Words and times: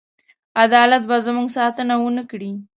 عدالت 0.63 1.03
به 1.09 1.17
زموږ 1.25 1.47
ساتنه 1.57 1.93
ونه 1.99 2.23
کړي. 2.31 2.51